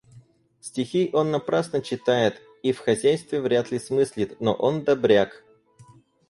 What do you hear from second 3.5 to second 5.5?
ли смыслит, но он добряк.